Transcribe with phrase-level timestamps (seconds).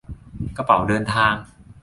[0.57, 1.33] กระเป๋าเดินทาง